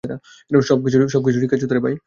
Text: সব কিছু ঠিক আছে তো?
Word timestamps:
সব 0.63 0.77
কিছু 1.25 1.37
ঠিক 1.39 1.51
আছে 1.53 1.67
তো? 1.67 1.75